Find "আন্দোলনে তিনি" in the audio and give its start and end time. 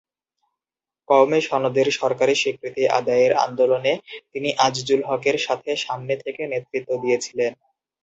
3.45-4.49